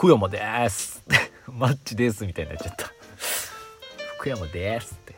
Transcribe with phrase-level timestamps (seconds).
[0.00, 1.04] 福山です。
[1.46, 2.90] マッチですみたいになっちゃった。
[4.16, 5.14] 福山ですって。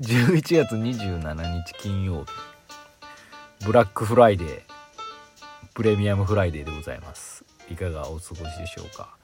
[0.00, 3.66] 11月27日金曜日。
[3.66, 4.62] ブラックフライデー。
[5.74, 7.44] プレミアムフライデーでございます。
[7.70, 9.14] いかがお過ごしでしょうか。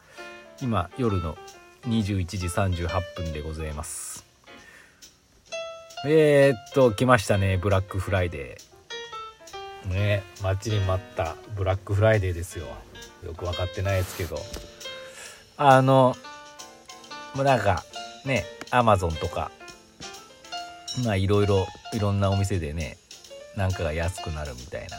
[0.60, 1.38] 今夜の
[1.86, 4.26] 21時38分でございます。
[6.04, 9.88] えー、っと来ましたねブラックフライデー。
[9.88, 12.66] ね待ちに待ったブラックフライデーですよ。
[13.24, 14.38] よく分かってないですけど。
[15.56, 16.14] あの
[17.34, 17.84] もうなんか
[18.24, 19.50] ねアマゾンとか
[21.04, 22.96] まあいろいろいろんなお店でね
[23.56, 24.96] なんかが安くなるみたいな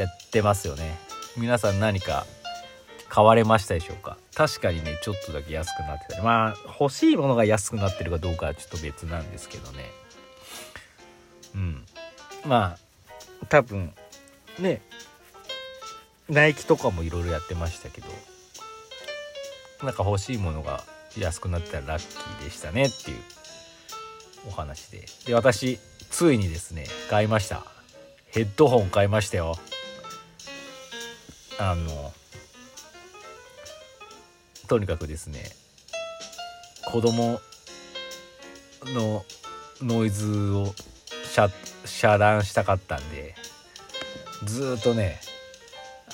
[0.00, 0.96] やってますよね。
[1.36, 2.24] 皆さん何か
[3.08, 4.16] 買われましたでしょうか？
[4.34, 6.22] 確かにねちょっとだけ安くなってたり。
[6.22, 9.90] まあ欲しいものが安くなってるかどうかはちょっと別なんですけどね。
[11.56, 11.84] うん。
[12.46, 13.92] まあ多分
[14.60, 14.82] ね
[16.30, 18.06] ナイキとかもいろいろやってましたけど
[19.82, 20.84] なんか欲しいものが
[21.18, 23.16] 安くなったらラッキーでしたねっていう
[24.48, 25.06] お話で。
[25.26, 25.78] で私
[26.10, 27.64] ついにですね買いました。
[28.26, 29.56] ヘッドホン買いましたよ。
[31.58, 32.12] あの
[34.68, 35.50] とにかくですね
[36.86, 37.40] 子供
[38.86, 39.24] の
[39.82, 40.74] ノイズを
[41.84, 43.34] 遮断したかったんで
[44.44, 45.20] ずっとね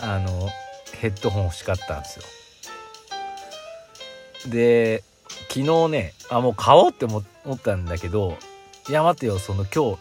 [0.00, 0.48] あの
[0.92, 2.24] ヘッドホン欲しかったんですよ。
[4.50, 5.02] で
[5.48, 7.24] 昨日ねあもう買おうって思っ
[7.58, 8.36] たんだけど
[8.88, 9.98] いや待てよその今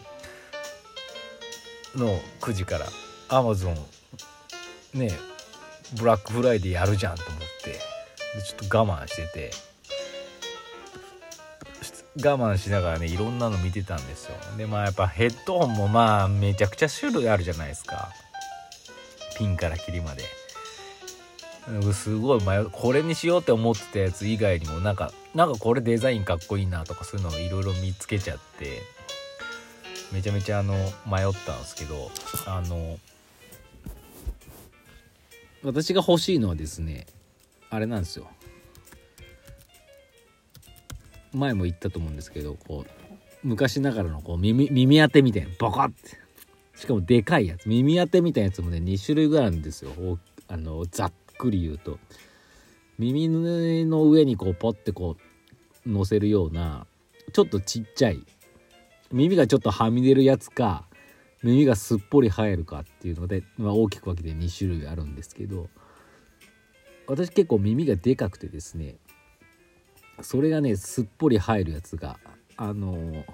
[1.94, 2.86] 日の9時から
[3.28, 3.76] アマゾン
[4.94, 5.10] ね
[5.98, 7.78] ブラックフライデーやるじゃんと思ってで
[8.42, 9.50] ちょっと我慢してて
[12.18, 14.34] 我慢しながらねいろんなの見てたんですよ。
[14.56, 18.10] でまあやっぱヘッドホンもまあめちゃくちゃ種類あるじゃないですか。
[19.36, 20.24] ピンからキリまで。
[21.92, 22.70] すごい迷う。
[22.70, 28.82] これにしようって思ってたやつ以外にもなんかなんかこれデザインかっこいいなとかそういうのをいろいろ見つけちゃって
[30.12, 32.10] めちゃめちゃあの迷ったんですけど
[32.46, 32.98] あの
[35.64, 37.06] 私が欲しいのはですね
[37.68, 38.28] あれなんですよ。
[41.32, 46.25] 前も言ったと思うんですけどこう昔ながらのこう耳耳当てみたいなボコッて。
[46.76, 47.66] しかもでかいやつ。
[47.68, 49.90] 耳当てみたいなやつもね2種類ぐらいあるんですよ。
[50.48, 51.98] あのざっくり言うと。
[52.98, 55.16] 耳の上にこうポッてこ
[55.84, 56.86] う乗せるような
[57.32, 58.24] ちょっとちっちゃい
[59.12, 60.84] 耳がちょっとはみ出るやつか
[61.42, 65.68] 耳がすっぽり生えるかっていうので、まあ、大きく分けて2種類あるんですけど
[67.06, 68.96] 私結構耳がでかくてですね
[70.22, 72.18] それがねすっぽり生えるやつが
[72.56, 73.24] あのー、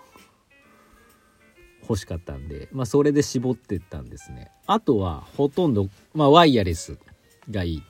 [1.92, 4.50] 欲しかったんで、まあ、それで絞ってったんですね。
[4.66, 6.98] あとはほとんど、まあ、ワイヤレス
[7.50, 7.82] がいい。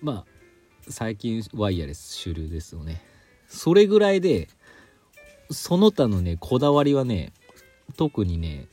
[0.00, 0.24] まあ
[0.88, 3.02] 最近ワイヤレス主流ですよね。
[3.48, 4.48] それぐらいで
[5.50, 7.32] その他のねこだわりはね
[7.96, 8.68] 特にね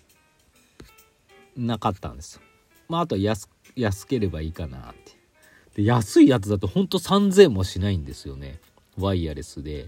[1.58, 2.42] なかったんですよ。
[2.88, 5.82] まああとは安安ければいいかなって。
[5.82, 8.60] で安いやつだとほんと3000もしないんですよね。
[8.98, 9.88] ワイヤレスで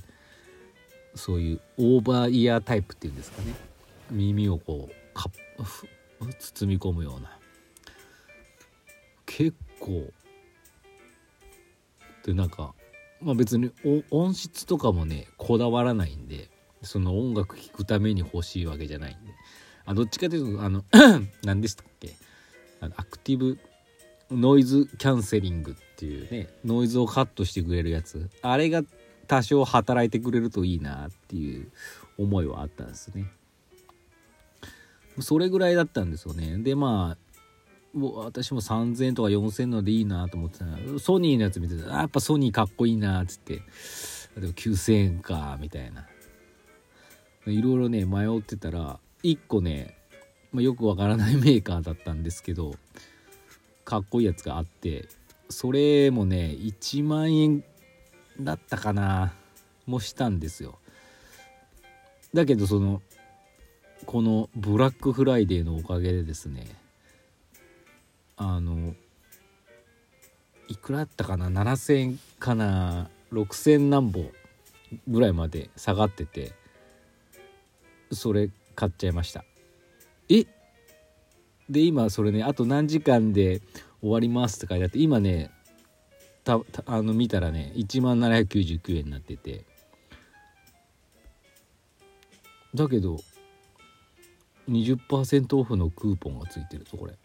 [1.15, 3.53] そういうオーバーイヤータイプっていうんですかね。
[4.11, 5.29] 耳をこうか
[6.39, 7.37] 包み込むような。
[9.25, 10.11] 結構。
[12.25, 12.73] でなんか
[13.21, 13.71] まあ別に
[14.11, 16.49] 音質とかもねこだわらないんで
[16.81, 19.31] その音楽聴くために欲しいわけじゃないんで。
[19.85, 20.83] あどっちかというとあの
[21.43, 22.13] 何でしたっけ？
[22.81, 23.57] あのアクティブ
[24.29, 28.29] ノイズキャンセリングっていうねノイズをカットしてくれるやつ。
[28.41, 28.83] あれが
[29.27, 31.71] 多少働いてくれるといいなっていう
[32.17, 33.31] 思いはあったんですね。
[35.19, 36.57] それぐらいだったんですよね。
[36.59, 37.27] でまあ
[37.95, 43.61] 私も3000とか4000のでいいなと思ってたらソニーのやつ見てたらやっぱソニーかっこいいなっつって。
[44.39, 46.05] でも9000円かみたいな。
[47.47, 49.97] いろいろね迷ってたら1個ね、
[50.51, 52.75] まあ、よくわからないメーカーだったんですけど
[53.85, 55.07] かっこいいやつがあって
[55.49, 57.63] それもね1万円
[58.39, 59.33] だったかな
[59.85, 60.77] もしたんですよ。
[62.33, 63.01] だけどその
[64.07, 66.65] このブラックフライデーのおかげでですね
[68.37, 68.95] あの
[70.69, 74.31] いくらだったかな？7,000かな？6,000何本
[75.09, 76.53] ぐらいまで下がってて
[78.11, 79.43] それ買っちゃいました。
[80.29, 80.45] え？
[81.69, 83.61] で今それねあと何時間で
[83.99, 85.51] 終わりますって書いてあって今ね
[86.45, 89.65] たあの見たらね1万799円になってて。
[92.73, 93.17] だけど
[94.69, 97.13] 20%オフのクーポンがついてるぞこれ。
[97.13, 97.17] ど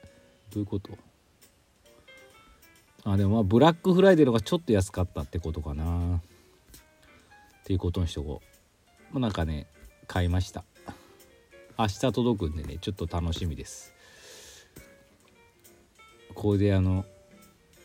[0.57, 0.97] ういうこと？
[3.05, 6.17] あでもまあブラックフライデーのがちょっと安かったってことかな。
[6.17, 6.21] っ
[7.65, 8.41] ていうことにしとこ
[9.11, 9.15] う。
[9.15, 9.67] もうなんかね
[10.07, 10.65] 買いました。
[11.79, 13.93] 明日届くんでねちょっと楽しみです。
[16.35, 17.05] これであの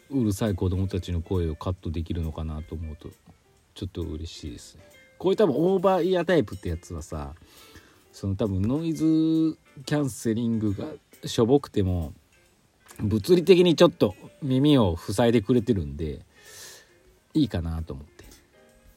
[0.10, 3.10] うるさい子供たちの声をカットできるのかなと思うと
[3.74, 4.84] ちょっと嬉しいですね。
[5.18, 7.34] こういう多分オーバーイヤータイプってやつはさ
[8.20, 9.06] その多分ノイズ
[9.86, 10.86] キャンセリングが
[11.24, 12.14] しょぼくても
[13.00, 16.26] 物理的にちょっと耳を塞いでくれてるんで
[17.36, 18.26] いいかなと思って。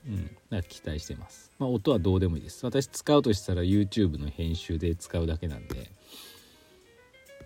[0.09, 0.37] うん。
[0.49, 1.53] なんか期待してます。
[1.59, 2.65] まあ音はどうでもいいです。
[2.65, 5.91] 私使うとしたら YouTube の編集で使うだけなんで。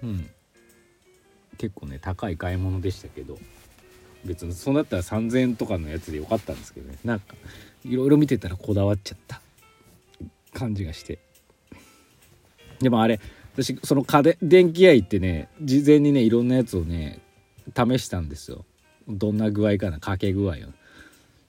[0.04, 0.30] うん。
[1.58, 3.36] 結構ね高い買い物でしたけど
[4.24, 6.98] 別にそうなったら3,000円とかのやつでよかったんですけどね。
[7.02, 7.34] なんか
[7.84, 9.42] いろいろ見てたらこだわっちゃった
[10.52, 11.18] 感じがして。
[12.80, 13.20] でもあれ
[13.54, 17.20] 私その家電電気屋行ってね事前にねいろんなやつをね
[17.74, 18.64] 試したんですよ。
[19.08, 20.54] どんな具合かなかけ具合を。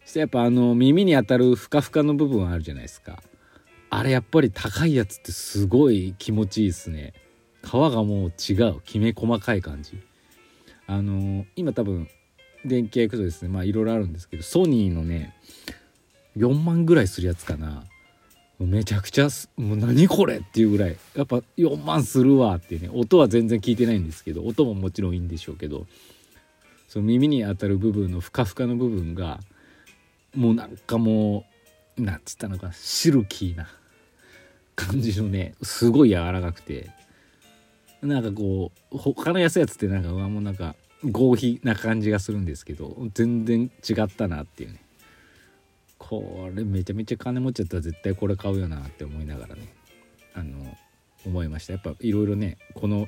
[0.03, 3.21] そしてやっぱあの耳に当たるふかふかの部分あるじゃないですか。
[3.89, 7.13] あれやっぱり高いやつってすごい気持ちいいですね。
[7.63, 9.99] 皮がもう違うきめ細かい感じ。
[10.87, 12.07] あの今多分
[12.63, 15.35] 電気屋行くとですねまあいろいろあるんですけどソニーのね
[16.37, 17.83] 4万ぐらいするやつかな。
[18.59, 25.85] めちゃくちゃもう何これっていうぐらいやっぱ4万するわってね音は全然聞いてないんですけど音ももちろんいいんでしょうけど
[26.87, 29.39] その耳に当たる部分のふかふかの部分が
[30.35, 31.45] もうなんかも
[31.97, 33.67] うなんつったのかシルキーな
[34.75, 36.89] 感じのねすごい柔らかくて
[38.01, 44.84] なんかこう他の安いやつってなんかうわもうなんか合皮な感じがするんですけど全然違ったなっていうね。
[45.97, 49.73] これめちゃめちゃ金持っちゃったら絶対これ買うよなって思いながらね。
[50.33, 50.77] あの
[51.25, 51.73] 思いました。
[51.73, 53.07] やっぱいろいろねこの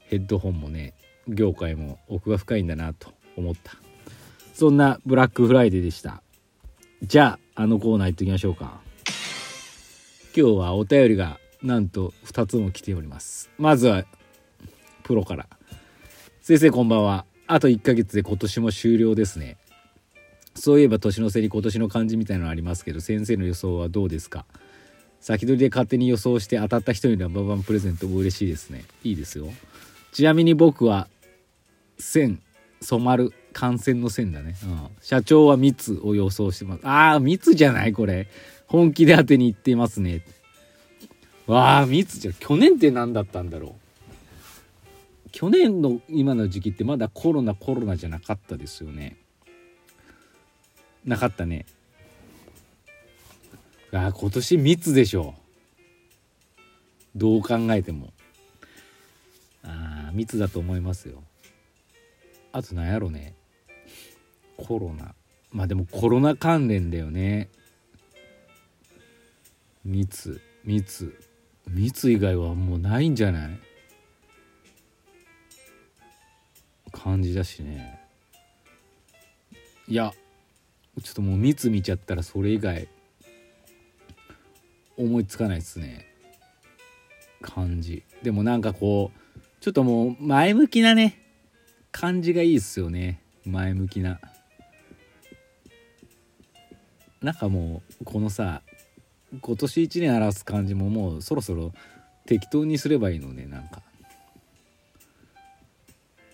[0.00, 0.94] ヘッドホンもね
[1.28, 3.72] 業界も奥が深いんだなと思った。
[4.54, 6.22] そんなブラックフライデーでした。
[7.02, 8.80] じゃああのコーナー行ってきましょうか。
[10.36, 13.50] 今日はお便りがなんと2つも来ております。
[13.58, 14.04] まずは
[15.04, 15.48] プロから。
[16.40, 17.24] 先生こんばんは。
[17.46, 19.56] あと1ヶ月で今年も終了ですね。
[20.58, 24.44] そういえば年の瀬に今年の漢字みたいなのありますけど先生の予想はどうですか？
[25.20, 28.84] 先取りで勝手に予想して当たった人にはババンプレゼントも嬉しいですね。
[29.02, 29.48] いいですよ。
[30.12, 31.08] ちなみに僕は
[31.98, 32.40] 線
[32.80, 36.86] 染まる感染の線だね、うん、社長は密を予想してます。
[36.86, 38.28] ああ密じゃないこれ。
[38.66, 40.24] 本気で当てに行っていますね。
[41.46, 45.30] わあ密じゃ去年って何だったんだろう。
[45.32, 49.16] 去年の今の時期ってまだコロナコロナじゃなかったですよね。
[51.04, 51.64] なかったね。
[53.92, 55.34] あ今年密でしょ。
[57.16, 58.12] どう考えても。
[59.62, 61.22] ああ密だと思いますよ。
[62.52, 63.34] あと何やろね。
[64.56, 65.14] コロナ。
[65.50, 67.48] まあでもコロナ関連だよね。
[69.84, 71.18] 密密
[71.66, 73.60] 密以外はもうないんじゃない？
[76.92, 77.98] 感じだしね。
[79.86, 80.12] いや
[81.00, 82.88] ちょっともう密見ちゃったらそれ以外
[84.96, 86.06] 思いつかないですね。
[87.40, 88.02] 感じ。
[88.22, 91.22] でもなんかこうちょっともう前向きなね
[91.92, 93.22] 感じがいいっすよね。
[93.44, 94.20] 前向きな。
[97.22, 98.62] なんかもうこのさ
[99.40, 101.72] 今年1年表す感じももうそろそろ
[102.26, 103.82] 適当にすればいいのねなんか。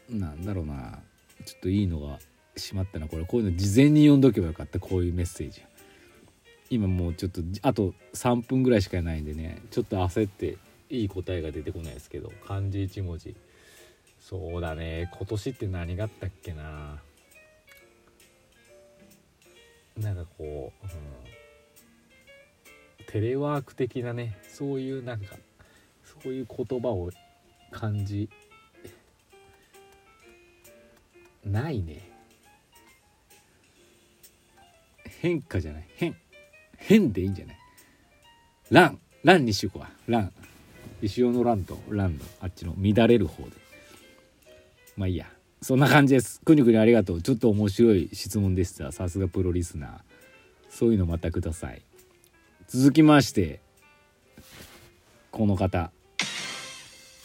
[0.09, 1.00] なんだろうな。
[1.44, 2.18] ちょっといいのが
[2.56, 3.25] しまったなこれ。
[3.25, 4.78] こういうの事前に読んどけばよかった。
[4.78, 5.62] こういうメッセージ。
[6.70, 9.62] 今もうちょっとあと3分ぐらいしかないんでね。
[9.70, 10.58] ちょっと焦って
[10.90, 12.32] いい答えが出てこないですけど。
[12.46, 13.34] 漢字1文字。
[14.20, 15.11] そうだね。
[15.16, 17.00] 今年って何があったっけな。
[19.96, 20.88] なんかこう、う
[23.02, 24.38] ん、テレワーク的なね。
[24.49, 25.37] そういうなんか
[26.23, 27.11] そういう言葉を
[27.70, 28.28] 感じ
[31.44, 32.13] ないね。
[35.24, 35.88] 変化じゃない。
[35.96, 36.14] 変。
[36.76, 37.58] 変でいいんじゃない。
[38.70, 39.88] ランランにしようか。
[40.06, 40.32] ラン
[41.00, 43.52] 石尾のランとランのあっちの乱れる方で。
[44.98, 45.24] まあいいや。
[45.62, 46.42] そんな感じです。
[46.42, 47.22] くにくにありがとう。
[47.22, 48.92] ちょっと面白い質問でした。
[48.92, 49.90] さすがプロリスナー。
[50.68, 51.80] そういうのまたください。
[52.68, 53.60] 続きまして
[55.30, 55.90] この方。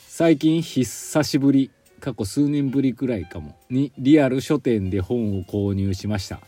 [0.07, 3.57] 最近久しぶり過去数年ぶりくらいかも。
[3.69, 6.39] にリアル書店で本を購入しました。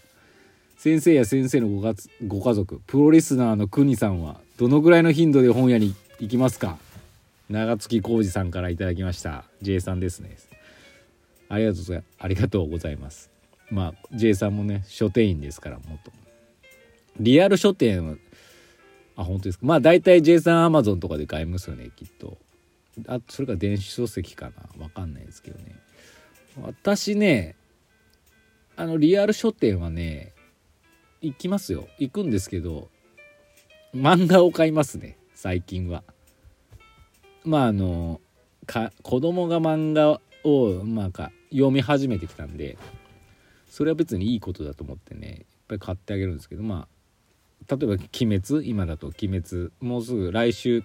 [0.81, 1.93] 先生や先生のごが
[2.25, 6.79] ご家族プロリスナーの国さんはどのぐらいの頻度で本屋に行きますか？
[7.51, 9.43] 長月浩二さんから頂きました。
[9.61, 10.35] J さんですね。
[11.49, 13.29] ありがとうございありがとうございます。
[13.69, 16.11] まあ J さんもね書店員ですから元
[17.19, 18.15] リアル書店は
[19.17, 19.65] あ本当ですか？
[19.67, 22.39] まあ大体 J さんアマゾンとかで買いますよねきっと。
[23.07, 24.83] あそれか電子書籍かな？
[24.83, 25.75] わかんないですけどね。
[26.59, 27.55] 私ね
[28.75, 30.31] あのリアル書店はね
[31.21, 31.87] 行きますよ。
[31.99, 32.89] 行くんですけど
[33.93, 35.17] 漫画を買いますね。
[35.35, 36.03] 最近は。
[37.43, 38.21] まああの
[38.65, 42.77] か子供が漫画をまあか読み始めてきたんで
[43.69, 45.37] それは別にいいことだと思ってねやっ
[45.67, 50.83] ぱり買ってあげるんですけどまあ例えば「鬼滅」今だと「鬼滅」もうすぐ来週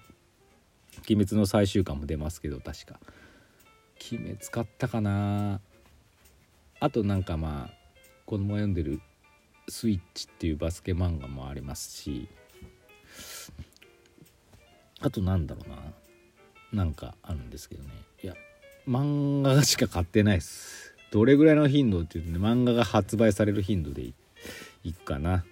[1.09, 3.01] 「鬼滅」の最終巻も出ますけど確か
[4.13, 5.61] 「鬼滅」買ったかな。
[6.79, 7.75] あとなんかまあ
[8.27, 9.01] 子供が読んでる
[9.69, 12.29] 「スイッチ」っていうバスケ漫画もありますし
[15.01, 15.77] あとなんだろうな。
[16.73, 17.91] なんかあるんですけどね。
[18.23, 18.35] いや
[18.89, 20.95] 漫画しか買ってないです。
[21.11, 24.15] どれぐらいの頻度っていうとね漫画が発売される頻度でい
[24.85, 25.45] いくかな。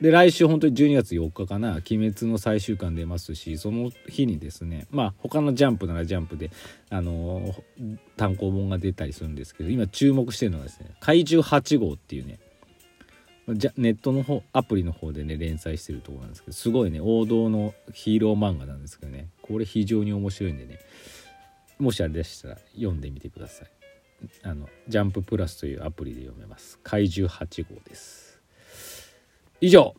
[0.00, 6.50] で来週本当に12月4日かな「鬼滅」の最終巻出ますしその日にですねまあ他のジャンプならジャンプで
[6.88, 12.38] あのー、単行本が出たりするんですけど今注目してるのはですね「怪獣8号」っていうね
[13.48, 19.28] じゃネットの方アプリの方でね連載してるところなんですけどすごいね王道のヒーロー漫画なんですけどね。
[19.42, 20.78] これ非常に面白いんでね。
[21.78, 23.70] もしあれでしたら読んでみてください。
[24.42, 26.78] あのジャンププラスというアプリで読めます。
[26.82, 28.40] 怪獣8号です。
[29.60, 29.94] 以上。